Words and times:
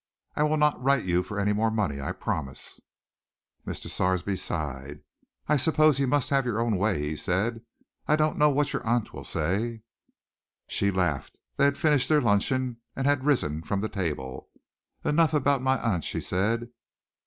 I 0.35 0.41
will 0.45 0.57
not 0.57 0.81
write 0.83 1.05
you 1.05 1.21
for 1.21 1.39
any 1.39 1.53
more 1.53 1.69
money, 1.69 2.01
I 2.01 2.11
promise." 2.11 2.81
Mr. 3.67 3.87
Sarsby 3.87 4.35
sighed. 4.35 5.01
"I 5.47 5.57
suppose 5.57 5.99
you 5.99 6.07
must 6.07 6.31
have 6.31 6.43
your 6.43 6.59
own 6.59 6.77
way," 6.77 6.97
he 7.01 7.15
said. 7.15 7.61
"I 8.07 8.15
don't 8.15 8.39
know 8.39 8.49
what 8.49 8.73
your 8.73 8.83
aunt 8.83 9.13
will 9.13 9.23
say." 9.23 9.83
She 10.65 10.89
laughed. 10.89 11.37
They 11.57 11.65
had 11.65 11.77
finished 11.77 12.09
their 12.09 12.19
luncheon 12.19 12.77
and 12.95 13.05
had 13.05 13.25
risen 13.25 13.61
from 13.61 13.81
the 13.81 13.89
table. 13.89 14.49
"Enough 15.05 15.35
about 15.35 15.61
my 15.61 15.79
aunt," 15.79 16.03
she 16.03 16.19
said. 16.19 16.69